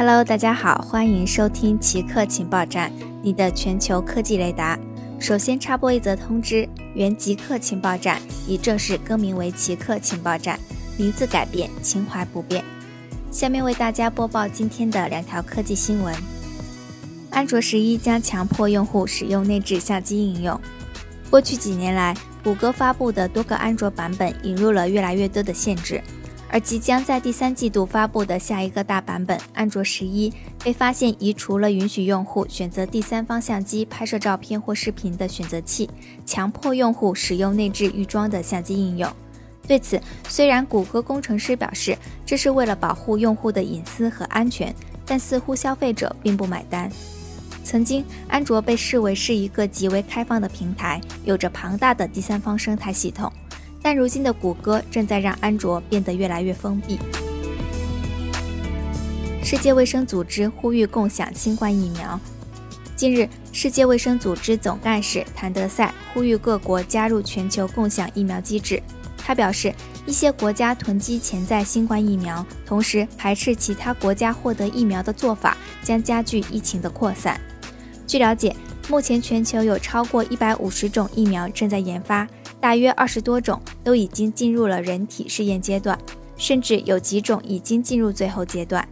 [0.00, 2.90] Hello，大家好，欢迎收听奇客情报站，
[3.22, 4.78] 你的全球科技雷达。
[5.18, 8.18] 首先插播一则通知：原极客情报站
[8.48, 10.58] 已正式更名为奇客情报站，
[10.96, 12.64] 名字改变，情怀不变。
[13.30, 16.16] 下面为大家播报今天的两条科技新闻：
[17.30, 20.58] 安卓十一将强迫用户使用内置相机应用。
[21.28, 26.02] 过去几年来，谷歌发布的多个安卓版本引入了越来越多的限制。
[26.52, 30.32] 而即将在第三季度发布的下一个大版本安卓十一，
[30.64, 35.88] 被发现移除了允许用户选择第三方相机拍摄照片或视频的选择器，
[36.26, 39.08] 强迫用户使用内置预装的相机应用。
[39.68, 44.74] 对此，虽然谷歌工程师表示这是为了保护用户的隐私和安全，
[45.06, 46.90] 但似乎消费者并不买单。
[47.62, 53.32] 曾经，安卓被视为是一个极为开放的平台，有着庞大的第三方生态系统。
[53.82, 56.98] 但如今的谷歌正在让安卓变得越来越封闭。
[59.42, 62.18] 世界卫生组织呼吁共享新冠疫苗。
[62.94, 68.80] 近日，世界卫生组织总干事谭德赛呼吁各国加入全球共享疫苗机制。
[69.16, 69.74] 他表示，
[70.06, 77.40] 一些国家囤积潜在新冠疫苗，同时排斥其他国家获得疫苗的做法，将加剧疫情的扩散。
[78.06, 78.54] 据了解，
[78.88, 82.26] 目前全球有超过一百五十种疫苗正在研发。
[82.60, 85.98] 大约二十多种都已经进入了人体试验阶段，
[86.36, 88.86] 甚至有几种已经进入最后阶段。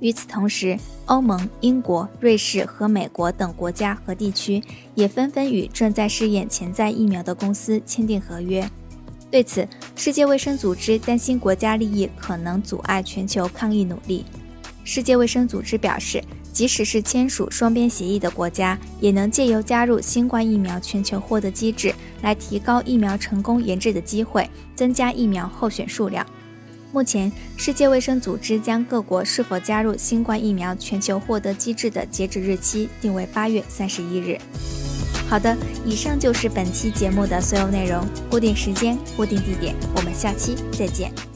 [0.00, 4.62] 与此同时，欧盟、英国、瑞士和美国等国家和地区
[4.94, 8.68] 也纷纷与正在试验潜在疫苗的公司签订合约。
[9.30, 14.26] 对此，世界卫生组织担心国家利益可能阻碍全球抗疫努力。
[14.84, 16.22] 世界卫生组织表示。
[16.58, 26.26] 即使是签署双边协议的国家，也能借由加入新冠疫苗全球获得机制，来提高疫苗成功研制的机会，增加疫苗候选数量。
[26.90, 34.36] 目前，世界卫生组织将各国是否加入新冠疫苗全球获得机制的截止日期定为八月三十一日。
[35.28, 35.56] 好的，
[35.86, 38.04] 以上就是本期节目的所有内容。
[38.28, 41.27] 固定时间，固定地点，我们下期再见。